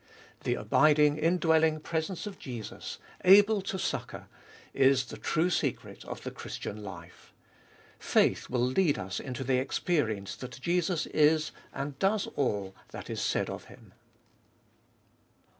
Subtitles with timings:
[0.45, 4.29] The abiding, indwelling presence of Jesus, able to succour,
[4.73, 7.31] is the true secret of the Christian life.
[7.99, 13.21] Faith will lead us into the experience that Jesus is and does all that is
[13.21, 13.93] said of Him.